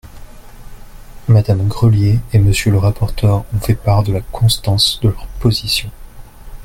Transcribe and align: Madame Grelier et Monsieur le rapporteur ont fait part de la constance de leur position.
Madame 1.27 1.67
Grelier 1.67 2.17
et 2.33 2.39
Monsieur 2.39 2.71
le 2.71 2.79
rapporteur 2.79 3.45
ont 3.53 3.59
fait 3.59 3.75
part 3.75 4.01
de 4.01 4.11
la 4.11 4.21
constance 4.21 4.99
de 5.03 5.09
leur 5.09 5.27
position. 5.39 5.91